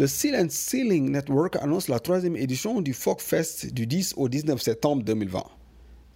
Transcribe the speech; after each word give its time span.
Le 0.00 0.06
Seal 0.06 0.34
and 0.34 0.48
Sealing 0.48 1.10
Network 1.10 1.56
annonce 1.56 1.88
la 1.88 1.98
troisième 1.98 2.34
édition 2.34 2.80
du 2.80 2.94
Fest 2.94 3.74
du 3.74 3.86
10 3.86 4.14
au 4.16 4.30
19 4.30 4.58
septembre 4.58 5.02
2020. 5.02 5.44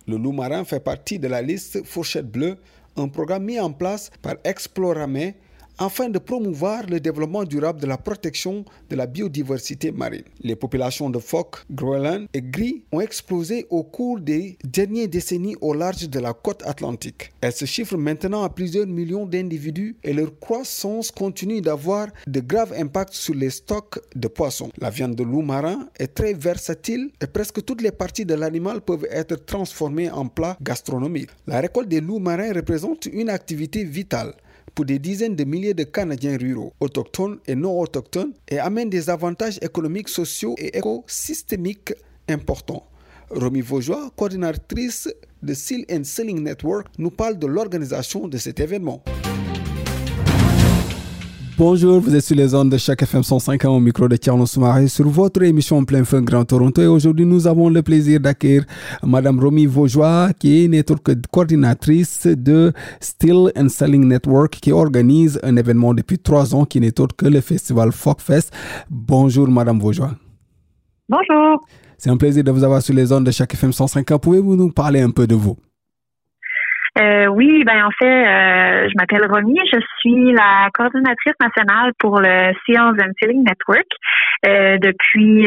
Le 0.08 0.16
loup 0.16 0.32
marin 0.32 0.64
fait 0.64 0.80
partie 0.80 1.18
de 1.18 1.28
la 1.28 1.42
liste 1.42 1.84
Fourchette 1.84 2.30
Bleue, 2.30 2.56
un 2.96 3.08
programme 3.08 3.44
mis 3.44 3.60
en 3.60 3.74
place 3.74 4.10
par 4.22 4.36
Exploramé 4.44 5.34
afin 5.78 6.08
de 6.08 6.18
promouvoir 6.18 6.84
le 6.86 7.00
développement 7.00 7.44
durable 7.44 7.80
de 7.80 7.86
la 7.86 7.98
protection 7.98 8.64
de 8.90 8.96
la 8.96 9.06
biodiversité 9.06 9.92
marine. 9.92 10.24
Les 10.40 10.56
populations 10.56 11.10
de 11.10 11.18
phoques, 11.18 11.64
Groenland 11.70 12.26
et 12.32 12.42
gris 12.42 12.84
ont 12.92 13.00
explosé 13.00 13.66
au 13.70 13.82
cours 13.82 14.20
des 14.20 14.56
dernières 14.64 15.08
décennies 15.08 15.56
au 15.60 15.74
large 15.74 16.08
de 16.08 16.18
la 16.20 16.32
côte 16.32 16.62
atlantique. 16.66 17.32
Elles 17.40 17.52
se 17.52 17.64
chiffrent 17.64 17.96
maintenant 17.96 18.42
à 18.42 18.48
plusieurs 18.48 18.86
millions 18.86 19.26
d'individus 19.26 19.96
et 20.04 20.12
leur 20.12 20.38
croissance 20.38 21.10
continue 21.10 21.60
d'avoir 21.60 22.08
de 22.26 22.40
graves 22.40 22.72
impacts 22.76 23.14
sur 23.14 23.34
les 23.34 23.50
stocks 23.50 24.00
de 24.14 24.28
poissons. 24.28 24.70
La 24.78 24.90
viande 24.90 25.14
de 25.14 25.22
loup 25.24 25.42
marin 25.42 25.88
est 25.98 26.14
très 26.14 26.34
versatile 26.34 27.10
et 27.20 27.26
presque 27.26 27.64
toutes 27.64 27.82
les 27.82 27.92
parties 27.92 28.24
de 28.24 28.34
l'animal 28.34 28.80
peuvent 28.80 29.06
être 29.10 29.44
transformées 29.44 30.10
en 30.10 30.26
plats 30.26 30.56
gastronomiques. 30.62 31.30
La 31.46 31.60
récolte 31.60 31.88
des 31.88 32.00
loups 32.00 32.18
marins 32.18 32.52
représente 32.52 33.06
une 33.06 33.28
activité 33.28 33.84
vitale 33.84 34.34
pour 34.74 34.84
des 34.84 34.98
dizaines 34.98 35.36
de 35.36 35.44
milliers 35.44 35.74
de 35.74 35.84
Canadiens 35.84 36.36
ruraux, 36.36 36.72
autochtones 36.80 37.38
et 37.46 37.54
non 37.54 37.78
autochtones, 37.78 38.32
et 38.48 38.58
amène 38.58 38.90
des 38.90 39.10
avantages 39.10 39.58
économiques, 39.62 40.08
sociaux 40.08 40.54
et 40.58 40.78
écosystémiques 40.78 41.94
importants. 42.28 42.86
Romy 43.30 43.60
Vaugeois, 43.60 44.10
coordinatrice 44.16 45.08
de 45.42 45.54
Seal 45.54 45.84
and 45.90 46.04
Selling 46.04 46.42
Network, 46.42 46.86
nous 46.98 47.10
parle 47.10 47.38
de 47.38 47.46
l'organisation 47.46 48.28
de 48.28 48.38
cet 48.38 48.60
événement. 48.60 49.02
Bonjour, 51.56 52.00
vous 52.00 52.16
êtes 52.16 52.24
sur 52.24 52.34
les 52.34 52.52
ondes 52.52 52.70
de 52.70 52.76
chaque 52.76 53.02
FM 53.02 53.22
105 53.22 53.64
au 53.66 53.78
micro 53.78 54.08
de 54.08 54.16
Tierno 54.16 54.44
Soumaré 54.44 54.88
sur 54.88 55.08
votre 55.08 55.40
émission 55.44 55.84
Plein 55.84 56.02
Feu 56.02 56.20
Grand 56.20 56.44
Toronto. 56.44 56.82
Et 56.82 56.88
aujourd'hui, 56.88 57.24
nous 57.24 57.46
avons 57.46 57.68
le 57.68 57.80
plaisir 57.80 58.18
d'accueillir 58.18 58.64
Madame 59.04 59.38
Romy 59.38 59.66
Vaugeois, 59.66 60.30
qui 60.36 60.64
est 60.64 60.68
network 60.68 61.12
coordinatrice 61.30 62.26
de 62.26 62.72
Still 63.00 63.52
and 63.56 63.68
Selling 63.68 64.04
Network, 64.08 64.58
qui 64.60 64.72
organise 64.72 65.38
un 65.44 65.56
événement 65.56 65.94
depuis 65.94 66.18
trois 66.18 66.56
ans 66.56 66.64
qui 66.64 66.80
n'est 66.80 67.00
autre 67.00 67.14
que 67.14 67.26
le 67.26 67.40
festival 67.40 67.92
Folkfest. 67.92 68.50
Bonjour, 68.90 69.46
Madame 69.46 69.78
Vaugeois. 69.78 70.10
Bonjour. 71.08 71.64
C'est 71.98 72.10
un 72.10 72.16
plaisir 72.16 72.42
de 72.42 72.50
vous 72.50 72.64
avoir 72.64 72.82
sur 72.82 72.94
les 72.94 73.12
ondes 73.12 73.26
de 73.26 73.30
chaque 73.30 73.54
FM 73.54 73.72
105 73.72 74.04
Pouvez-vous 74.18 74.56
nous 74.56 74.72
parler 74.72 75.02
un 75.02 75.10
peu 75.10 75.28
de 75.28 75.36
vous? 75.36 75.56
Euh, 76.96 77.26
oui, 77.26 77.64
ben 77.64 77.84
en 77.84 77.90
fait, 77.90 78.06
euh, 78.06 78.88
je 78.88 78.94
m'appelle 78.96 79.26
Romy, 79.28 79.58
je 79.72 79.78
suis 79.98 80.32
la 80.32 80.68
coordonnatrice 80.72 81.34
nationale 81.40 81.92
pour 81.98 82.20
le 82.20 82.52
Science 82.64 82.96
and 83.00 83.10
Sealing 83.20 83.42
Network. 83.42 83.88
Euh, 84.46 84.78
depuis 84.78 85.42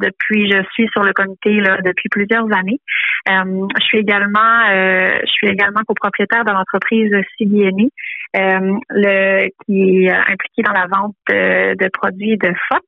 depuis 0.00 0.50
je 0.50 0.62
suis 0.72 0.88
sur 0.92 1.02
le 1.02 1.12
comité 1.12 1.60
là, 1.60 1.78
depuis 1.84 2.08
plusieurs 2.08 2.46
années. 2.56 2.80
Euh, 3.28 3.66
je 3.78 3.84
suis 3.84 3.98
également 3.98 4.40
je 4.70 5.30
suis 5.30 5.48
également 5.48 5.80
copropriétaire 5.86 6.44
de 6.44 6.52
l'entreprise 6.52 7.10
CBNE, 7.38 7.88
le 8.34 9.48
qui 9.64 10.06
est 10.06 10.10
impliqué 10.10 10.62
dans 10.62 10.72
la 10.72 10.86
vente 10.86 11.14
de, 11.28 11.88
produits 11.92 12.36
de 12.38 12.52
phoque. 12.68 12.82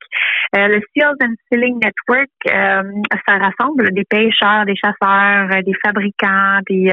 le 0.54 0.80
Seals 0.92 1.16
and 1.22 1.34
Sealing 1.48 1.78
Network, 1.82 2.30
ça 2.44 3.38
rassemble 3.38 3.92
des 3.92 4.04
pêcheurs, 4.04 4.64
des 4.64 4.76
chasseurs, 4.76 5.48
des 5.62 5.74
fabricants, 5.84 6.60
des 6.68 6.92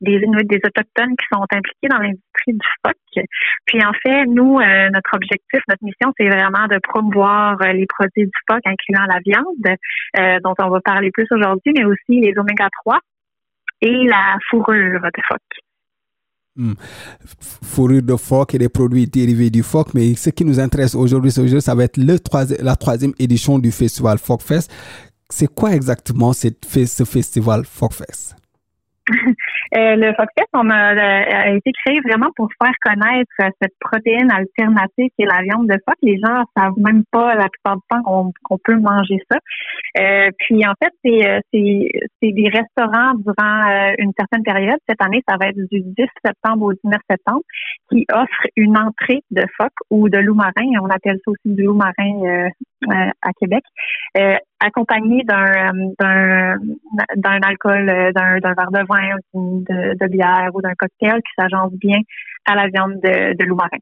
des 0.00 0.20
des 0.44 0.60
autochtones 0.64 1.16
qui 1.16 1.26
sont 1.32 1.46
impliqués 1.52 1.88
dans 1.88 1.98
l'industrie 1.98 2.52
du 2.52 2.68
phoque. 2.84 3.26
Puis 3.66 3.84
en 3.84 3.92
fait, 3.94 4.26
nous, 4.26 4.60
notre 4.92 5.14
objectif, 5.14 5.60
notre 5.68 5.84
mission, 5.84 6.12
c'est 6.18 6.28
vraiment 6.28 6.66
de 6.68 6.78
promouvoir 6.78 7.56
les 7.72 7.86
produits 7.86 8.26
du 8.26 8.38
phoque, 8.48 8.62
incluant 8.66 9.06
la 9.06 9.18
viande, 9.24 9.76
euh, 10.18 10.38
dont 10.42 10.54
on 10.58 10.70
va 10.70 10.80
parler 10.80 11.10
plus 11.10 11.26
aujourd'hui, 11.30 11.72
mais 11.76 11.84
aussi 11.84 12.20
les 12.20 12.32
oméga 12.38 12.68
3 12.84 12.98
et 13.82 14.06
la 14.06 14.36
fourrure 14.50 15.00
de 15.00 15.22
phoque. 15.28 15.40
Hmm. 16.56 16.72
Fourrure 17.62 18.02
de 18.02 18.16
phoque 18.16 18.54
et 18.54 18.58
des 18.58 18.70
produits 18.70 19.06
dérivés 19.06 19.50
du 19.50 19.62
phoque, 19.62 19.92
mais 19.92 20.14
ce 20.14 20.30
qui 20.30 20.44
nous 20.44 20.58
intéresse 20.58 20.94
aujourd'hui, 20.94 21.30
ça 21.30 21.74
va 21.74 21.84
être 21.84 21.98
le 21.98 22.16
la 22.62 22.76
troisième 22.76 23.12
édition 23.18 23.58
du 23.58 23.70
festival 23.70 24.18
Folk 24.18 24.40
Fest. 24.40 24.72
C'est 25.28 25.52
quoi 25.52 25.74
exactement 25.74 26.32
cette, 26.32 26.64
ce 26.64 27.04
festival 27.04 27.64
Folk 27.64 27.92
Fest? 27.92 28.36
Euh, 29.74 29.96
le 29.96 30.14
Foxfest, 30.14 30.48
on 30.54 30.70
a, 30.70 30.76
a, 30.76 31.48
été 31.50 31.72
créé 31.84 32.00
vraiment 32.00 32.28
pour 32.36 32.48
faire 32.62 32.74
connaître 32.82 33.30
cette 33.38 33.72
protéine 33.80 34.30
alternative 34.30 35.10
qui 35.16 35.22
est 35.22 35.26
la 35.26 35.42
viande 35.42 35.68
de 35.68 35.74
phoque. 35.86 35.98
Les 36.02 36.18
gens 36.18 36.44
savent 36.56 36.78
même 36.78 37.02
pas 37.10 37.34
la 37.34 37.48
plupart 37.48 37.76
du 37.76 37.82
temps 37.90 38.32
qu'on 38.44 38.58
peut 38.64 38.76
manger 38.76 39.18
ça. 39.30 39.38
Euh, 39.98 40.30
puis 40.38 40.64
en 40.66 40.72
fait, 40.82 40.92
c'est 41.02 42.32
des 42.32 42.48
restaurants 42.48 43.14
durant 43.14 43.68
euh, 43.68 43.94
une 43.98 44.12
certaine 44.18 44.42
période. 44.42 44.78
Cette 44.88 45.02
année, 45.02 45.22
ça 45.28 45.36
va 45.40 45.48
être 45.48 45.56
du 45.56 45.80
10 45.80 45.94
septembre 46.24 46.66
au 46.66 46.72
19 46.72 47.00
septembre, 47.10 47.42
qui 47.90 48.06
offrent 48.12 48.46
une 48.56 48.76
entrée 48.76 49.22
de 49.30 49.44
phoque 49.56 49.72
ou 49.90 50.08
de 50.08 50.18
loup 50.18 50.34
marin. 50.34 50.52
On 50.80 50.90
appelle 50.90 51.18
ça 51.24 51.30
aussi 51.30 51.54
du 51.54 51.64
loup 51.64 51.74
marin 51.74 52.48
à 53.22 53.30
Québec, 53.40 53.62
accompagné 54.60 55.22
d'un 55.24 55.72
d'un 57.16 57.40
alcool, 57.42 57.86
d'un 57.86 58.38
verre 58.40 58.70
de 58.70 58.86
vin 58.86 59.16
de, 59.60 60.08
bière 60.08 60.50
ou 60.54 60.60
d'un 60.60 60.74
cocktail 60.74 61.20
qui 61.22 61.32
s'agence 61.38 61.72
bien 61.72 61.98
à 62.46 62.54
la 62.54 62.68
viande 62.68 63.00
de, 63.02 63.44
loup 63.44 63.56
marin. 63.56 63.78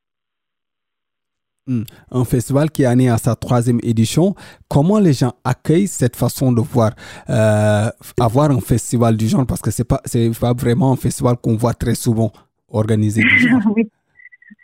Hmm. 1.67 1.85
Un 2.11 2.25
festival 2.25 2.71
qui 2.71 2.83
est 2.83 2.97
né 2.97 3.09
à 3.09 3.17
sa 3.17 3.35
troisième 3.37 3.81
édition. 3.83 4.35
Comment 4.69 4.99
les 4.99 5.15
gens 5.15 5.33
accueillent 5.45 5.89
cette 5.89 6.15
façon 6.15 6.53
de 6.53 6.61
voir 6.61 6.93
euh, 7.31 7.89
avoir 8.21 8.51
un 8.51 8.61
festival 8.61 9.17
du 9.17 9.29
genre? 9.29 9.47
Parce 9.47 9.63
que 9.63 9.71
c'est 9.71 9.89
pas 9.89 10.01
c'est 10.05 10.31
pas 10.39 10.53
vraiment 10.53 10.93
un 10.93 10.97
festival 10.97 11.37
qu'on 11.39 11.57
voit 11.57 11.73
très 11.73 11.95
souvent 11.95 12.31
organisé 12.69 13.23
du 13.23 13.39
genre. 13.39 13.63
oui. 13.77 13.89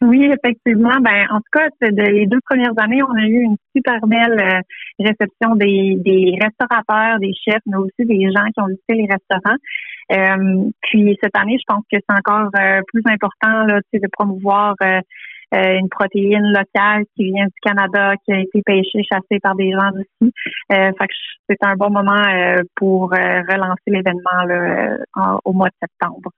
Oui, 0.03 0.25
effectivement. 0.25 0.99
Ben, 1.03 1.27
en 1.31 1.39
tout 1.39 1.51
cas, 1.53 1.69
les 1.83 2.27
deux 2.27 2.41
premières 2.49 2.73
années, 2.79 3.03
on 3.03 3.15
a 3.15 3.27
eu 3.27 3.43
une 3.43 3.57
super 3.77 4.01
belle 4.07 4.41
euh, 4.41 4.61
réception 4.99 5.57
des, 5.57 5.97
des 5.99 6.39
restaurateurs, 6.41 7.19
des 7.19 7.35
chefs, 7.35 7.61
mais 7.67 7.77
aussi 7.77 8.07
des 8.07 8.31
gens 8.31 8.47
qui 8.55 8.63
ont 8.63 8.69
visité 8.69 8.95
les 8.95 9.07
restaurants. 9.07 9.59
Euh, 10.13 10.71
puis 10.83 11.19
cette 11.23 11.37
année, 11.37 11.59
je 11.59 11.65
pense 11.67 11.85
que 11.93 11.99
c'est 11.99 12.17
encore 12.17 12.51
euh, 12.59 12.81
plus 12.89 13.03
important 13.05 13.67
là, 13.67 13.81
de 13.93 14.09
promouvoir 14.11 14.75
euh, 15.55 15.61
euh, 15.61 15.79
une 15.79 15.89
protéine 15.89 16.53
locale 16.53 17.05
qui 17.17 17.25
vient 17.25 17.47
du 17.47 17.61
Canada, 17.63 18.15
qui 18.25 18.33
a 18.33 18.41
été 18.41 18.63
pêchée, 18.65 19.03
chassée 19.03 19.41
par 19.43 19.55
des 19.55 19.71
gens 19.73 19.91
d'ici. 19.95 20.33
Euh, 20.73 20.91
c'est 21.49 21.63
un 21.63 21.75
bon 21.75 21.91
moment 21.91 22.13
euh, 22.13 22.63
pour 22.77 23.13
euh, 23.13 23.17
relancer 23.17 23.89
l'événement 23.89 25.41
au 25.45 25.53
mois 25.53 25.69
de 25.69 25.75
septembre. 25.83 26.31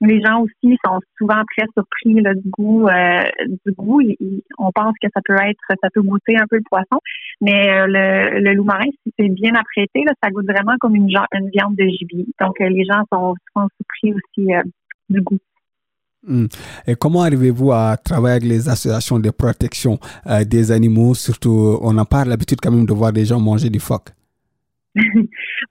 Les 0.00 0.22
gens 0.22 0.40
aussi 0.40 0.78
sont 0.84 1.00
souvent 1.18 1.42
très 1.56 1.66
surpris 1.74 2.22
là, 2.22 2.32
du 2.34 2.48
goût. 2.48 2.88
du 3.66 3.72
goût, 3.72 4.00
on 4.58 4.70
pense 4.72 4.94
que 5.02 5.08
ça 5.12 5.20
peut 5.24 5.34
être, 5.34 5.60
ça 5.68 5.88
peut 5.92 6.02
goûter 6.02 6.36
un 6.36 6.46
peu 6.48 6.56
le 6.56 6.62
poisson, 6.70 6.98
mais 7.40 7.86
le, 7.86 8.40
le 8.40 8.54
loup 8.54 8.64
marin, 8.64 8.86
si 9.02 9.12
c'est 9.18 9.28
bien 9.28 9.52
apprêté, 9.54 10.04
là, 10.06 10.12
ça 10.22 10.30
goûte 10.30 10.46
vraiment 10.46 10.76
comme 10.80 10.94
une, 10.94 11.10
une 11.32 11.50
viande 11.50 11.76
de 11.76 11.84
gibier. 11.84 12.26
Donc 12.40 12.58
les 12.60 12.84
gens 12.84 13.02
sont 13.12 13.34
souvent 13.52 13.68
surpris 13.76 14.14
aussi 14.14 14.68
du 15.10 15.20
goût. 15.20 15.38
Hmm. 16.28 16.44
Et 16.86 16.94
comment 16.94 17.22
arrivez-vous 17.22 17.72
à 17.72 17.96
travailler 17.96 18.36
avec 18.36 18.44
les 18.44 18.68
associations 18.68 19.18
de 19.18 19.30
protection 19.30 19.98
euh, 20.26 20.44
des 20.44 20.70
animaux 20.70 21.14
Surtout, 21.14 21.78
on 21.80 21.96
en 21.96 22.04
parle 22.04 22.28
l'habitude 22.28 22.58
quand 22.62 22.70
même 22.70 22.84
de 22.84 22.92
voir 22.92 23.12
des 23.12 23.24
gens 23.24 23.40
manger 23.40 23.70
du 23.70 23.80
phoque. 23.80 24.10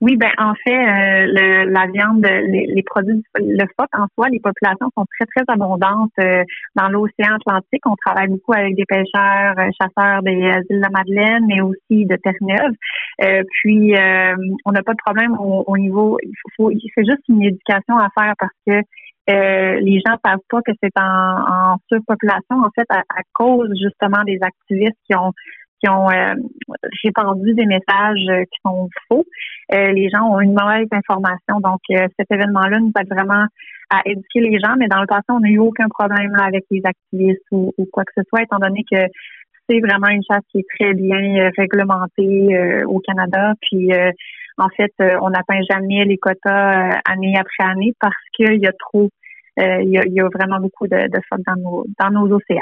oui, 0.00 0.16
ben 0.16 0.30
en 0.38 0.54
fait, 0.54 0.74
euh, 0.74 1.64
la 1.70 1.86
viande, 1.86 2.26
les, 2.26 2.82
produits, 2.82 3.22
le 3.36 3.64
phoque 3.78 3.90
en 3.92 4.06
soi, 4.14 4.30
les 4.30 4.40
populations 4.40 4.88
sont 4.96 5.04
très 5.16 5.26
très 5.26 5.44
abondantes 5.52 6.10
euh, 6.18 6.42
dans 6.74 6.88
l'océan 6.88 7.36
Atlantique. 7.36 7.82
On 7.86 7.94
travaille 8.04 8.28
beaucoup 8.28 8.54
avec 8.54 8.74
des 8.74 8.86
pêcheurs, 8.86 9.54
chasseurs 9.80 10.22
des 10.22 10.32
îles 10.32 10.64
de 10.70 10.80
la 10.80 10.88
Madeleine, 10.90 11.44
mais 11.46 11.60
aussi 11.60 12.06
de 12.06 12.16
Terre-Neuve. 12.16 13.44
puis, 13.50 13.94
on 14.64 14.72
n'a 14.72 14.82
pas 14.82 14.92
de 14.92 15.02
problème 15.04 15.36
au, 15.38 15.76
niveau. 15.76 16.18
C'est 16.58 17.04
juste 17.04 17.28
une 17.28 17.42
éducation 17.42 17.96
à 17.96 18.08
faire 18.18 18.34
parce 18.38 18.54
que 18.66 18.82
euh, 19.28 19.80
les 19.80 20.00
gens 20.06 20.16
savent 20.24 20.38
pas 20.48 20.60
que 20.62 20.72
c'est 20.82 20.92
en, 20.98 21.76
surpopulation, 21.88 22.56
en 22.56 22.70
fait, 22.74 22.86
à, 22.88 23.02
cause 23.34 23.70
justement 23.80 24.22
des 24.24 24.38
activistes 24.42 24.98
qui 25.08 25.16
ont 25.16 25.32
qui 25.80 25.88
ont 25.88 26.08
répandu 27.04 27.54
des 27.54 27.64
messages 27.64 28.26
qui 28.50 28.58
sont 28.66 28.88
faux. 29.06 29.24
les 29.70 30.10
gens 30.12 30.24
ont 30.24 30.40
une 30.40 30.52
mauvaise 30.52 30.88
information. 30.90 31.60
Donc, 31.60 31.78
cet 31.88 32.28
événement-là 32.32 32.80
nous 32.80 32.90
aide 32.98 33.08
vraiment 33.08 33.44
à 33.88 34.00
éduquer 34.04 34.40
les 34.40 34.58
gens, 34.58 34.74
mais 34.76 34.88
dans 34.88 35.00
le 35.00 35.06
passé, 35.06 35.26
on 35.28 35.38
n'a 35.38 35.50
eu 35.50 35.58
aucun 35.58 35.86
problème 35.88 36.34
avec 36.34 36.64
les 36.72 36.82
activistes 36.84 37.44
ou, 37.52 37.72
quoi 37.92 38.02
que 38.02 38.12
ce 38.16 38.22
soit, 38.28 38.42
étant 38.42 38.58
donné 38.58 38.82
que 38.90 38.98
c'est 39.70 39.78
vraiment 39.78 40.08
une 40.08 40.24
chasse 40.28 40.42
qui 40.50 40.58
est 40.58 40.66
très 40.76 40.94
bien 40.94 41.48
réglementée 41.56 42.82
au 42.86 42.98
Canada. 42.98 43.52
Puis 43.62 43.92
en 44.58 44.68
fait, 44.76 44.92
on 44.98 45.30
n'atteint 45.30 45.60
jamais 45.70 46.04
les 46.06 46.18
quotas 46.18 46.98
année 47.08 47.36
après 47.38 47.70
année 47.70 47.92
parce 48.00 48.16
qu'il 48.34 48.58
y 48.58 48.66
a 48.66 48.72
trop 48.72 49.04
euh, 49.04 49.17
il 49.58 49.90
y, 49.90 50.20
a, 50.20 50.28
vraiment 50.32 50.60
beaucoup 50.60 50.86
de, 50.86 51.08
phoques 51.28 51.42
dans 51.46 51.56
nos, 51.56 51.86
dans 51.98 52.10
nos 52.10 52.36
océans. 52.36 52.60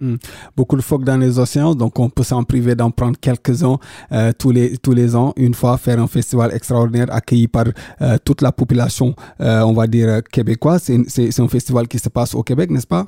Hmm. 0.00 0.16
Beaucoup 0.56 0.74
de 0.74 0.82
phoques 0.82 1.04
dans 1.04 1.16
les 1.16 1.38
océans, 1.38 1.76
donc 1.76 2.00
on 2.00 2.10
peut 2.10 2.24
s'en 2.24 2.42
priver 2.42 2.74
d'en 2.74 2.90
prendre 2.90 3.16
quelques-uns 3.20 3.78
euh, 4.10 4.32
tous, 4.36 4.50
les, 4.50 4.76
tous 4.76 4.92
les 4.92 5.14
ans, 5.14 5.32
une 5.36 5.54
fois, 5.54 5.78
faire 5.78 6.00
un 6.00 6.08
festival 6.08 6.52
extraordinaire 6.52 7.06
accueilli 7.14 7.46
par 7.46 7.66
euh, 8.02 8.16
toute 8.24 8.42
la 8.42 8.50
population, 8.50 9.14
on 9.38 9.72
va 9.72 9.86
dire, 9.86 10.22
québécoise. 10.32 10.90
C'est 11.06 11.40
un 11.40 11.48
festival 11.48 11.86
qui 11.86 11.98
se 11.98 12.08
passe 12.08 12.34
au 12.34 12.42
Québec, 12.42 12.70
n'est-ce 12.70 12.86
pas? 12.86 13.04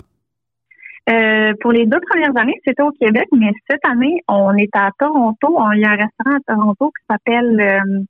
pour 1.60 1.70
les 1.70 1.86
deux 1.86 2.00
premières 2.10 2.36
années, 2.36 2.60
c'était 2.66 2.82
au 2.82 2.90
Québec, 2.90 3.28
mais 3.30 3.52
cette 3.70 3.84
année, 3.86 4.24
on 4.26 4.52
est 4.56 4.74
à 4.74 4.90
Toronto. 4.98 5.56
Il 5.74 5.80
y 5.80 5.84
a 5.84 5.90
un 5.90 5.96
restaurant 5.96 6.36
à 6.36 6.40
Toronto 6.52 6.90
qui 6.98 7.04
s'appelle 7.08 8.04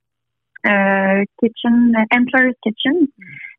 Kitchen, 1.39 1.95
Employer's 2.11 2.55
Kitchen. 2.63 3.07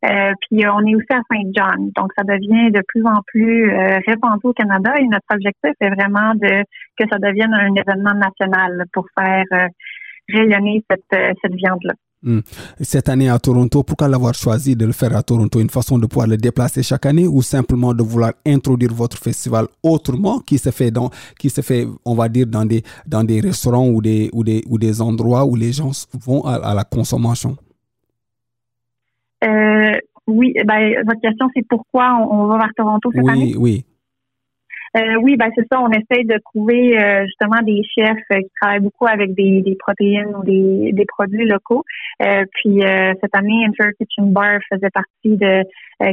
Euh, 0.04 0.32
puis 0.42 0.64
on 0.68 0.86
est 0.86 0.94
aussi 0.94 1.06
à 1.10 1.20
Saint 1.28 1.50
John, 1.56 1.90
donc 1.96 2.12
ça 2.16 2.22
devient 2.22 2.70
de 2.70 2.82
plus 2.86 3.04
en 3.04 3.20
plus 3.26 3.72
euh, 3.72 3.98
répandu 4.06 4.42
au 4.44 4.52
Canada 4.52 4.92
et 4.96 5.04
notre 5.06 5.26
objectif 5.32 5.72
est 5.80 5.90
vraiment 5.90 6.34
de 6.36 6.62
que 6.96 7.04
ça 7.10 7.18
devienne 7.18 7.52
un 7.52 7.74
événement 7.74 8.14
national 8.14 8.84
pour 8.92 9.06
faire 9.18 9.44
euh, 9.52 9.66
rayonner 10.28 10.84
cette, 10.88 11.36
cette 11.42 11.54
viande-là. 11.54 11.94
Hmm. 12.22 12.40
Cette 12.80 13.08
année 13.08 13.28
à 13.28 13.38
Toronto, 13.40 13.82
pourquoi 13.82 14.06
l'avoir 14.06 14.34
choisi 14.34 14.76
de 14.76 14.86
le 14.86 14.92
faire 14.92 15.16
à 15.16 15.22
Toronto? 15.22 15.60
Une 15.60 15.70
façon 15.70 15.98
de 15.98 16.06
pouvoir 16.06 16.28
le 16.28 16.36
déplacer 16.36 16.82
chaque 16.84 17.06
année 17.06 17.26
ou 17.26 17.42
simplement 17.42 17.92
de 17.92 18.02
vouloir 18.02 18.32
introduire 18.46 18.92
votre 18.92 19.18
festival 19.18 19.66
autrement 19.82 20.38
qui 20.40 20.58
se 20.58 20.70
fait 20.70 20.92
dans, 20.92 21.10
qui 21.38 21.50
se 21.50 21.60
fait, 21.60 21.86
on 22.04 22.14
va 22.14 22.28
dire, 22.28 22.46
dans 22.46 22.64
des, 22.64 22.82
dans 23.06 23.24
des 23.24 23.40
restaurants 23.40 23.88
ou 23.88 24.00
des, 24.00 24.30
ou 24.32 24.44
des, 24.44 24.62
ou 24.68 24.78
des 24.78 25.00
endroits 25.00 25.44
où 25.44 25.56
les 25.56 25.72
gens 25.72 25.90
vont 26.24 26.44
à 26.44 26.74
la 26.74 26.84
consommation? 26.84 27.56
Euh, 29.44 29.92
oui, 30.26 30.54
ben, 30.64 31.02
votre 31.06 31.20
question, 31.20 31.48
c'est 31.54 31.66
pourquoi 31.68 32.14
on, 32.30 32.46
va 32.46 32.58
vers 32.58 32.74
Toronto 32.76 33.10
cette 33.14 33.28
année? 33.28 33.54
Oui, 33.56 33.56
oui. 33.56 33.84
Euh, 34.96 35.16
oui, 35.22 35.36
ben 35.36 35.50
c'est 35.54 35.66
ça. 35.70 35.80
On 35.80 35.90
essaye 35.90 36.24
de 36.24 36.38
trouver 36.46 36.98
euh, 36.98 37.24
justement 37.26 37.60
des 37.62 37.82
chefs 37.94 38.16
qui 38.30 38.48
travaillent 38.60 38.80
beaucoup 38.80 39.06
avec 39.06 39.34
des, 39.34 39.60
des 39.60 39.76
protéines 39.76 40.34
ou 40.34 40.42
des, 40.44 40.92
des 40.92 41.04
produits 41.04 41.46
locaux. 41.46 41.84
puis 42.18 42.80
cette 42.80 43.34
année, 43.34 43.66
Enter 43.68 43.90
Kitchen 43.98 44.32
Bar 44.32 44.58
faisait 44.72 44.90
partie 44.90 45.36
de 45.36 45.62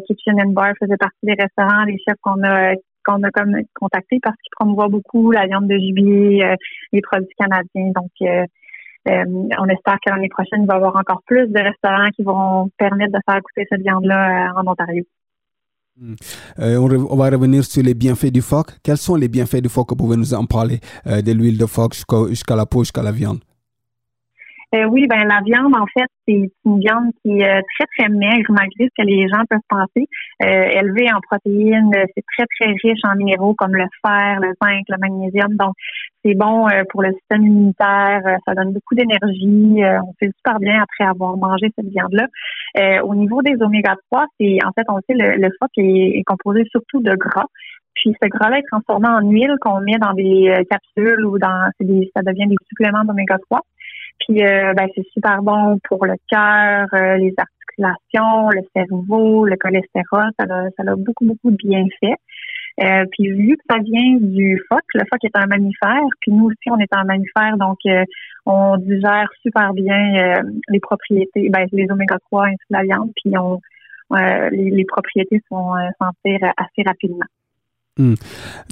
Kitchen 0.07 0.41
and 0.41 0.51
Bar 0.51 0.73
faisait 0.79 0.97
partie 0.97 1.23
des 1.23 1.35
restaurants, 1.39 1.85
des 1.85 1.97
chefs 2.05 2.19
qu'on 2.21 2.43
a 2.43 2.73
qu'on 3.05 3.23
a 3.23 3.31
comme 3.31 3.55
contactés 3.79 4.19
parce 4.21 4.35
qu'ils 4.35 4.51
promouvoient 4.57 4.89
beaucoup 4.89 5.31
la 5.31 5.45
viande 5.45 5.67
de 5.67 5.77
gibier, 5.77 6.43
les 6.91 7.01
produits 7.01 7.35
canadiens. 7.37 7.91
Donc 7.95 8.11
euh, 9.07 9.23
on 9.59 9.67
espère 9.67 9.97
que 10.03 10.09
l'année 10.09 10.29
prochaine, 10.29 10.63
il 10.63 10.67
va 10.67 10.75
y 10.75 10.77
avoir 10.77 10.95
encore 10.95 11.21
plus 11.25 11.47
de 11.47 11.59
restaurants 11.59 12.09
qui 12.15 12.23
vont 12.23 12.69
permettre 12.77 13.13
de 13.13 13.19
faire 13.27 13.39
goûter 13.41 13.67
cette 13.69 13.81
viande-là 13.81 14.49
euh, 14.49 14.61
en 14.61 14.67
Ontario. 14.67 15.03
Hmm. 15.97 16.15
Euh, 16.59 16.77
on, 16.77 17.15
va 17.15 17.29
revenir 17.29 17.63
sur 17.63 17.83
les 17.83 17.93
bienfaits 17.93 18.31
du 18.31 18.41
phoque. 18.41 18.71
Quels 18.83 18.97
sont 18.97 19.15
les 19.15 19.27
bienfaits 19.27 19.61
du 19.61 19.69
phoque? 19.69 19.91
Vous 19.91 19.95
pouvez 19.95 20.17
nous 20.17 20.33
en 20.33 20.45
parler, 20.45 20.79
de 21.05 21.31
l'huile 21.31 21.57
de 21.57 21.65
phoque 21.65 21.95
jusqu'à 22.27 22.55
la 22.55 22.65
peau, 22.65 22.83
jusqu'à 22.83 23.03
la 23.03 23.11
viande. 23.11 23.39
Euh, 24.75 24.85
oui, 24.85 25.05
ben 25.07 25.23
la 25.27 25.39
viande, 25.45 25.73
en 25.75 25.85
fait, 25.85 26.07
c'est 26.27 26.51
une 26.65 26.79
viande 26.79 27.11
qui 27.21 27.39
est 27.39 27.47
euh, 27.47 27.61
très, 27.77 27.85
très 27.97 28.09
maigre, 28.09 28.51
malgré 28.51 28.85
ce 28.85 29.01
que 29.01 29.07
les 29.07 29.27
gens 29.29 29.43
peuvent 29.49 29.59
penser. 29.69 30.07
Euh, 30.43 30.81
élevée 30.81 31.07
en 31.13 31.21
protéines, 31.21 31.91
c'est 31.93 32.23
très, 32.35 32.45
très 32.59 32.71
riche 32.83 32.99
en 33.03 33.15
minéraux 33.15 33.53
comme 33.53 33.73
le 33.73 33.85
fer, 34.05 34.39
le 34.41 34.49
zinc, 34.61 34.83
le 34.89 34.97
magnésium. 34.99 35.55
Donc, 35.55 35.73
c'est 36.25 36.33
bon 36.33 36.67
pour 36.89 37.03
le 37.03 37.13
système 37.13 37.45
immunitaire, 37.45 38.21
ça 38.45 38.55
donne 38.55 38.73
beaucoup 38.73 38.95
d'énergie. 38.95 39.75
on 39.77 40.13
fait 40.19 40.31
super 40.35 40.59
bien 40.59 40.81
après 40.81 41.07
avoir 41.07 41.37
mangé 41.37 41.71
cette 41.77 41.85
viande-là. 41.85 42.27
au 43.03 43.13
niveau 43.13 43.43
des 43.43 43.55
oméga 43.61 43.93
3, 44.11 44.25
c'est 44.39 44.57
en 44.65 44.71
fait, 44.71 44.85
on 44.89 44.97
sait, 45.07 45.13
le, 45.13 45.37
le 45.37 45.49
phoque 45.59 45.77
est, 45.77 46.23
composé 46.25 46.63
surtout 46.71 46.99
de 46.99 47.13
gras. 47.15 47.45
Puis 47.93 48.15
ce 48.21 48.27
gras-là 48.27 48.57
est 48.57 48.67
transformé 48.69 49.07
en 49.07 49.21
huile 49.21 49.55
qu'on 49.61 49.79
met 49.81 49.99
dans 49.99 50.13
des 50.13 50.51
capsules 50.67 51.23
ou 51.25 51.37
dans 51.37 51.69
des, 51.79 52.11
ça 52.15 52.23
devient 52.23 52.47
des 52.47 52.57
suppléments 52.67 53.05
d'oméga 53.05 53.37
3. 53.51 53.61
Puis 54.19 54.43
euh, 54.43 54.73
ben, 54.73 54.87
c'est 54.95 55.05
super 55.13 55.41
bon 55.41 55.79
pour 55.87 56.05
le 56.05 56.15
cœur, 56.29 56.87
euh, 56.93 57.17
les 57.17 57.33
articulations, 57.37 58.49
le 58.49 58.61
cerveau, 58.75 59.45
le 59.45 59.55
cholestérol. 59.57 60.31
Ça 60.39 60.45
a, 60.49 60.69
ça 60.77 60.91
a 60.91 60.95
beaucoup, 60.95 61.25
beaucoup 61.25 61.51
de 61.51 61.57
bienfaits. 61.57 62.19
Euh, 62.81 63.05
puis 63.11 63.29
vu 63.29 63.55
que 63.55 63.63
ça 63.69 63.79
vient 63.81 64.17
du 64.19 64.61
phoque, 64.69 64.83
le 64.93 65.03
phoque 65.09 65.23
est 65.23 65.37
un 65.37 65.45
mammifère, 65.45 66.07
puis 66.19 66.33
nous 66.33 66.47
aussi 66.47 66.69
on 66.69 66.77
est 66.77 66.93
un 66.93 67.05
mammifère, 67.05 67.55
donc 67.57 67.77
on 68.45 68.75
digère 68.75 69.29
super 69.41 69.73
bien 69.73 70.41
les 70.67 70.79
propriétés, 70.81 71.49
ben, 71.49 71.67
les 71.71 71.89
oméga 71.89 72.17
3 72.29 72.47
ainsi 72.47 72.57
la 72.69 72.83
viande, 72.83 73.11
puis 73.15 73.37
on 73.37 73.61
les, 74.51 74.71
les, 74.71 74.83
propriétés 74.83 75.41
sont 75.49 75.71
sentir 76.01 76.39
assez 76.57 76.83
rapidement. 76.85 77.25
Hmm. 77.97 78.15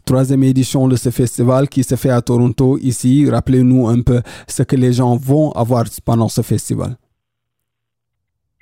Troisième 0.05 0.43
édition 0.43 0.87
de 0.89 0.97
ce 0.97 1.09
festival 1.09 1.69
qui 1.69 1.83
se 1.83 1.95
fait 1.95 2.09
à 2.09 2.21
Toronto 2.21 2.77
ici. 2.79 3.29
Rappelez-nous 3.29 3.87
un 3.87 4.01
peu 4.01 4.21
ce 4.47 4.63
que 4.63 4.75
les 4.75 4.91
gens 4.91 5.15
vont 5.15 5.51
avoir 5.51 5.85
pendant 6.05 6.27
ce 6.27 6.41
festival. 6.41 6.97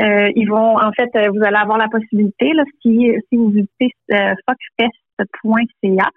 Euh, 0.02 0.30
ils 0.36 0.48
vont, 0.48 0.78
en 0.78 0.92
fait, 0.92 1.10
euh, 1.16 1.30
vous 1.30 1.44
allez 1.44 1.58
avoir 1.58 1.78
la 1.78 1.88
possibilité, 1.88 2.54
là, 2.54 2.64
si, 2.82 3.12
vous 3.32 3.50
visitez 3.50 3.92
euh, 4.14 4.34
foxfest.ca, 4.48 6.10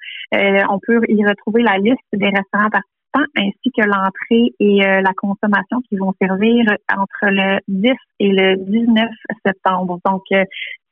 on 0.70 0.79
peut 0.79 1.00
y 1.08 1.25
retrouver 1.25 1.62
la 1.62 1.76
liste 1.79 2.00
des 2.12 2.29
restaurants 2.29 2.70
participants 2.70 2.91
ainsi 3.37 3.70
que 3.76 3.85
l'entrée 3.87 4.52
et 4.58 4.81
la 4.81 5.12
consommation 5.17 5.81
qui 5.88 5.96
vont 5.96 6.12
servir 6.20 6.64
entre 6.91 7.31
le 7.31 7.61
10 7.69 7.93
et 8.19 8.29
le 8.29 8.56
19 8.56 9.08
septembre. 9.46 10.00
Donc, 10.05 10.23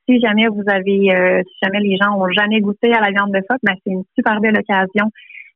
si 0.08 0.20
jamais 0.20 0.48
vous 0.48 0.62
avez, 0.66 1.14
euh, 1.14 1.42
si 1.46 1.54
jamais 1.62 1.80
les 1.80 1.96
gens 1.96 2.16
ont 2.16 2.28
jamais 2.30 2.60
goûté 2.60 2.92
à 2.92 3.00
la 3.00 3.10
viande 3.10 3.32
de 3.32 3.40
phoque, 3.48 3.60
ben 3.62 3.74
c'est 3.84 3.92
une 3.92 4.04
super 4.16 4.40
belle 4.40 4.58
occasion 4.58 5.10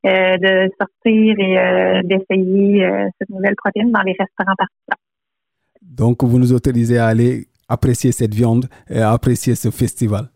euh, 0.05 0.37
de 0.37 0.71
sortir 0.79 1.35
et 1.39 1.59
euh, 1.59 2.01
d'essayer 2.03 2.89
cette 3.19 3.29
nouvelle 3.29 3.55
protéine 3.55 3.91
dans 3.91 4.01
les 4.01 4.15
restaurants 4.17 4.55
participants. 4.57 5.01
Donc, 5.81 6.23
vous 6.23 6.37
nous 6.37 6.53
autorisez 6.53 6.97
à 6.97 7.07
aller 7.07 7.45
apprécier 7.69 8.11
cette 8.11 8.33
viande 8.33 8.65
et 8.89 8.99
à 8.99 9.11
apprécier 9.11 9.55
ce 9.55 9.71
festival. 9.71 10.29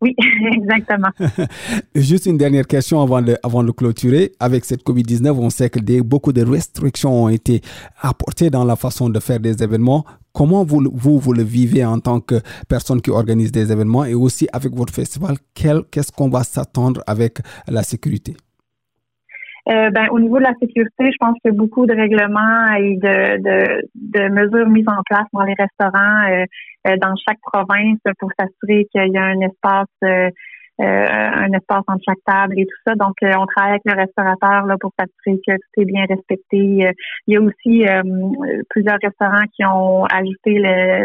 Oui, 0.00 0.14
exactement. 0.52 1.08
Juste 1.94 2.26
une 2.26 2.36
dernière 2.36 2.66
question 2.66 3.00
avant 3.00 3.22
de, 3.22 3.36
avant 3.42 3.62
de 3.62 3.70
clôturer. 3.70 4.32
Avec 4.40 4.64
cette 4.64 4.82
COVID-19, 4.84 5.30
on 5.30 5.50
sait 5.50 5.70
que 5.70 5.78
des, 5.78 6.02
beaucoup 6.02 6.32
de 6.32 6.44
restrictions 6.44 7.24
ont 7.24 7.28
été 7.28 7.62
apportées 8.00 8.50
dans 8.50 8.64
la 8.64 8.76
façon 8.76 9.08
de 9.08 9.18
faire 9.20 9.40
des 9.40 9.62
événements. 9.62 10.04
Comment 10.36 10.64
vous, 10.64 10.82
vous, 10.92 11.18
vous 11.18 11.32
le 11.32 11.42
vivez 11.42 11.82
en 11.82 11.98
tant 11.98 12.20
que 12.20 12.34
personne 12.68 13.00
qui 13.00 13.10
organise 13.10 13.50
des 13.50 13.72
événements 13.72 14.04
et 14.04 14.12
aussi 14.12 14.46
avec 14.52 14.70
votre 14.74 14.92
festival? 14.92 15.36
Qu'est-ce 15.54 16.12
qu'on 16.12 16.28
va 16.28 16.42
s'attendre 16.42 17.00
avec 17.06 17.38
la 17.66 17.82
sécurité? 17.82 18.34
Euh, 19.70 19.88
ben, 19.88 20.08
au 20.10 20.20
niveau 20.20 20.36
de 20.36 20.42
la 20.42 20.52
sécurité, 20.60 21.04
je 21.10 21.16
pense 21.18 21.36
a 21.42 21.50
beaucoup 21.52 21.86
de 21.86 21.94
règlements 21.94 22.70
et 22.74 22.96
de, 22.96 23.16
de, 23.46 23.88
de 23.94 24.28
mesures 24.28 24.68
mises 24.68 24.88
en 24.88 25.02
place 25.06 25.26
dans 25.32 25.42
les 25.42 25.54
restaurants 25.58 26.28
euh, 26.28 26.44
euh, 26.86 26.96
dans 26.98 27.14
chaque 27.26 27.40
province 27.40 27.98
pour 28.18 28.28
s'assurer 28.38 28.86
qu'il 28.92 29.12
y 29.12 29.16
a 29.16 29.24
un 29.24 29.40
espace 29.40 30.34
un 30.78 31.52
espace 31.52 31.84
entre 31.86 32.02
chaque 32.06 32.22
table 32.26 32.58
et 32.58 32.66
tout 32.66 32.78
ça. 32.86 32.94
Donc, 32.94 33.14
on 33.22 33.46
travaille 33.46 33.72
avec 33.72 33.82
le 33.84 33.94
restaurateur 33.94 34.66
là, 34.66 34.76
pour 34.78 34.92
s'assurer 34.98 35.40
que 35.46 35.52
tout 35.56 35.80
est 35.80 35.84
bien 35.84 36.04
respecté. 36.08 36.58
il 36.58 36.94
y 37.26 37.36
a 37.36 37.40
aussi 37.40 37.84
plusieurs 38.70 38.98
restaurants 39.02 39.46
qui 39.54 39.64
ont 39.64 40.04
ajouté 40.04 40.62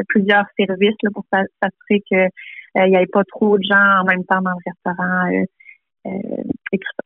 plusieurs 0.09 0.45
services 0.57 0.95
là, 1.03 1.09
pour 1.13 1.25
s'assurer 1.31 2.01
qu'il 2.07 2.29
n'y 2.75 2.95
ait 2.95 3.05
pas 3.07 3.23
trop 3.23 3.57
de 3.57 3.63
gens 3.63 4.01
en 4.01 4.03
même 4.05 4.25
temps 4.25 4.41
dans 4.41 4.51
le 4.51 4.71
restaurant 4.71 5.29
et 5.29 6.77
tout 6.77 6.89
ça. 6.97 7.03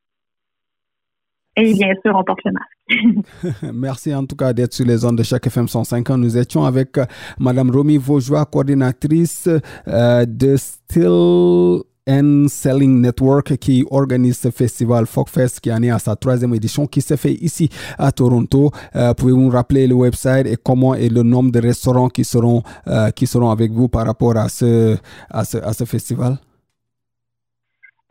Et 1.58 1.74
bien 1.74 1.94
sûr, 2.06 2.14
on 2.16 2.24
porte 2.24 2.40
le 2.44 2.52
masque. 2.52 3.64
Merci 3.74 4.14
en 4.14 4.26
tout 4.26 4.36
cas 4.36 4.54
d'être 4.54 4.74
sur 4.74 4.86
les 4.86 5.06
ondes 5.06 5.18
de 5.18 5.24
chaque 5.24 5.48
FM 5.48 5.68
105 5.68 6.08
Nous 6.10 6.38
étions 6.38 6.66
avec 6.66 6.98
euh, 6.98 7.06
Madame 7.40 7.72
Romy 7.72 7.98
Vaujois, 7.98 8.46
coordinatrice 8.46 9.50
euh, 9.88 10.26
de 10.26 10.56
Still 10.58 11.84
and 12.08 12.48
Selling 12.50 13.02
Network 13.02 13.58
qui 13.58 13.86
organise 13.90 14.40
ce 14.40 14.52
festival 14.52 15.06
Folkfest 15.06 15.60
qui 15.62 15.72
en 15.72 15.82
est 15.82 15.90
à 15.90 16.00
sa 16.00 16.16
troisième 16.16 16.54
édition 16.54 16.86
qui 16.86 17.02
se 17.02 17.16
fait 17.16 17.34
ici 17.34 17.70
à 17.98 18.12
Toronto. 18.12 18.72
Euh, 18.96 19.14
Pouvez-vous 19.14 19.50
rappeler 19.50 19.88
le 19.88 19.96
website 19.96 20.48
et 20.48 20.58
comment 20.64 20.94
et 20.96 21.10
le 21.10 21.24
nombre 21.24 21.52
de 21.52 21.60
restaurants 21.60 22.10
qui 22.10 22.24
seront, 22.24 22.62
euh, 22.88 23.10
qui 23.12 23.28
seront 23.28 23.50
avec 23.50 23.72
vous 23.72 23.88
par 23.88 24.06
rapport 24.06 24.38
à 24.38 24.50
ce, 24.50 24.98
à 25.30 25.44
ce, 25.44 25.58
à 25.58 25.74
ce 25.74 25.86
festival? 25.86 26.34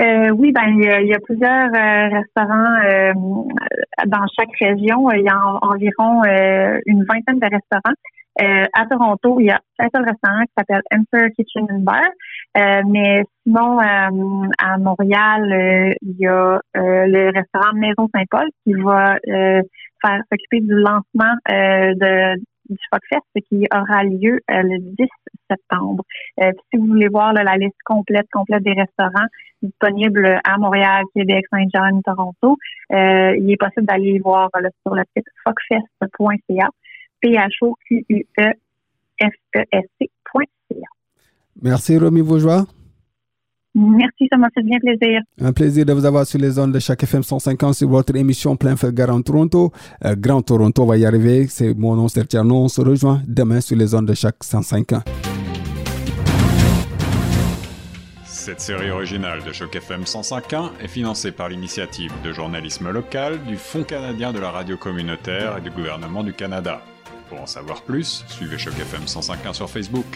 Euh, 0.02 0.30
oui, 0.30 0.50
ben 0.50 0.62
il 0.66 1.06
y, 1.06 1.14
a, 1.14 1.20
plusieurs 1.20 1.70
restaurants 2.10 3.14
dans 4.06 4.26
chaque 4.36 4.50
région, 4.60 5.08
il 5.12 5.22
y 5.22 5.28
a 5.28 5.38
environ 5.62 6.24
une 6.86 7.04
vingtaine 7.04 7.38
de 7.38 7.48
restaurants. 7.48 7.94
À 8.38 8.86
Toronto, 8.90 9.38
il 9.40 9.46
y 9.46 9.50
a 9.50 9.60
un 9.78 9.88
seul 9.94 10.04
restaurant 10.04 10.42
qui 10.42 10.52
s'appelle 10.56 10.82
Enter 10.92 11.30
Kitchen 11.36 11.66
and 11.70 11.80
Bar. 11.80 12.84
mais 12.86 13.22
sinon, 13.42 13.78
à 13.78 14.78
Montréal, 14.78 15.94
il 16.02 16.16
y 16.18 16.26
a 16.26 16.60
le 16.74 17.32
restaurant 17.32 17.74
Maison 17.74 18.08
Saint-Paul 18.14 18.48
qui 18.64 18.74
va 18.74 19.16
faire 19.24 20.20
s'occuper 20.30 20.60
du 20.60 20.74
lancement 20.74 21.34
de 21.48 22.40
du 22.68 22.76
FOCFest 22.90 23.46
qui 23.48 23.66
aura 23.74 24.04
lieu 24.04 24.40
euh, 24.50 24.62
le 24.62 24.78
10 24.78 25.06
septembre. 25.50 26.04
Euh, 26.40 26.50
si 26.70 26.78
vous 26.78 26.86
voulez 26.86 27.08
voir 27.08 27.32
la 27.32 27.56
liste 27.56 27.76
complète 27.84 28.26
complète 28.32 28.62
des 28.62 28.72
restaurants 28.72 29.28
disponibles 29.62 30.40
à 30.44 30.58
Montréal, 30.58 31.04
Québec, 31.14 31.44
Saint-Jean, 31.50 32.00
Toronto, 32.02 32.56
euh, 32.92 33.36
il 33.36 33.50
est 33.50 33.56
possible 33.56 33.86
d'aller 33.86 34.18
voir 34.22 34.48
sur 34.82 34.94
le 34.94 35.02
site 35.16 35.26
focfest.ca, 35.44 36.68
p 37.24 37.30
h 37.30 37.62
o 37.62 37.74
q 37.88 38.04
u 38.08 38.16
e 38.16 38.48
f 39.18 39.36
e 39.56 39.62
s 39.72 39.86
c.ca. 39.98 40.88
Merci 41.62 41.96
Romy 41.96 42.20
Vaujoie. 42.20 42.66
Merci, 43.74 44.28
ça 44.30 44.36
m'a 44.36 44.48
fait 44.54 44.62
bien 44.62 44.78
plaisir. 44.78 45.20
Un 45.40 45.52
plaisir 45.52 45.84
de 45.84 45.92
vous 45.92 46.04
avoir 46.04 46.26
sur 46.26 46.38
les 46.38 46.50
zones 46.50 46.70
de 46.70 46.78
chaque 46.78 47.02
FM 47.02 47.22
150 47.22 47.74
sur 47.74 47.88
votre 47.88 48.14
émission 48.14 48.56
Plein 48.56 48.76
Feu 48.76 48.92
Grand 48.92 49.20
Toronto. 49.22 49.72
Euh, 50.04 50.14
Grand 50.16 50.42
Toronto 50.42 50.86
va 50.86 50.96
y 50.96 51.04
arriver. 51.04 51.46
C'est 51.48 51.74
mon 51.74 51.96
nom, 51.96 52.06
c'est 52.06 52.34
On 52.36 52.68
se 52.68 52.80
rejoint 52.80 53.20
demain 53.26 53.60
sur 53.60 53.76
les 53.76 53.86
zones 53.86 54.06
de 54.06 54.14
chaque 54.14 54.44
150. 54.44 55.02
Cette 58.26 58.60
série 58.60 58.90
originale 58.90 59.42
de 59.42 59.52
Choc 59.52 59.74
FM 59.74 60.02
105.1 60.02 60.72
est 60.82 60.88
financée 60.88 61.32
par 61.32 61.48
l'initiative 61.48 62.12
de 62.22 62.32
journalisme 62.32 62.90
local 62.90 63.42
du 63.44 63.56
Fonds 63.56 63.84
canadien 63.84 64.32
de 64.32 64.38
la 64.38 64.50
radio 64.50 64.76
communautaire 64.76 65.56
et 65.56 65.62
du 65.62 65.70
gouvernement 65.70 66.22
du 66.22 66.34
Canada. 66.34 66.82
Pour 67.34 67.42
en 67.42 67.46
savoir 67.46 67.82
plus, 67.82 68.24
suivez 68.28 68.56
Choc 68.58 68.78
FM 68.78 69.06
105.1 69.06 69.54
sur 69.54 69.68
Facebook. 69.68 70.06